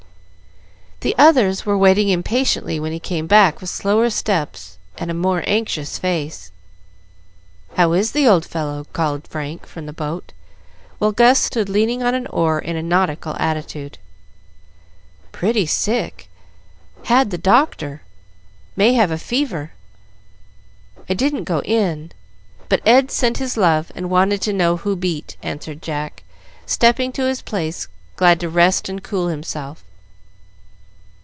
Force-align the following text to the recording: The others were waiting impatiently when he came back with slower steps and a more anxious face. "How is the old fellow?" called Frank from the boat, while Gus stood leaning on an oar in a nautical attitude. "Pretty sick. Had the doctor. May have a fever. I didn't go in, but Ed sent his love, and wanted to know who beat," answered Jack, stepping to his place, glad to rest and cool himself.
The 1.01 1.15
others 1.17 1.65
were 1.65 1.79
waiting 1.79 2.09
impatiently 2.09 2.79
when 2.79 2.91
he 2.91 2.99
came 2.99 3.25
back 3.25 3.59
with 3.59 3.71
slower 3.71 4.11
steps 4.11 4.77
and 4.99 5.09
a 5.09 5.15
more 5.15 5.43
anxious 5.47 5.97
face. 5.97 6.51
"How 7.75 7.93
is 7.93 8.11
the 8.11 8.27
old 8.27 8.45
fellow?" 8.45 8.85
called 8.93 9.27
Frank 9.27 9.65
from 9.65 9.87
the 9.87 9.93
boat, 9.93 10.31
while 10.99 11.11
Gus 11.11 11.39
stood 11.39 11.69
leaning 11.69 12.03
on 12.03 12.13
an 12.13 12.27
oar 12.27 12.59
in 12.59 12.75
a 12.75 12.83
nautical 12.83 13.33
attitude. 13.39 13.97
"Pretty 15.31 15.65
sick. 15.65 16.29
Had 17.05 17.31
the 17.31 17.37
doctor. 17.39 18.03
May 18.75 18.93
have 18.93 19.09
a 19.09 19.17
fever. 19.17 19.71
I 21.09 21.15
didn't 21.15 21.45
go 21.45 21.63
in, 21.63 22.11
but 22.69 22.79
Ed 22.85 23.09
sent 23.09 23.39
his 23.39 23.57
love, 23.57 23.91
and 23.95 24.11
wanted 24.11 24.39
to 24.43 24.53
know 24.53 24.77
who 24.77 24.95
beat," 24.95 25.35
answered 25.41 25.81
Jack, 25.81 26.21
stepping 26.67 27.11
to 27.13 27.25
his 27.25 27.41
place, 27.41 27.87
glad 28.17 28.39
to 28.41 28.49
rest 28.49 28.87
and 28.87 29.01
cool 29.01 29.29
himself. 29.29 29.83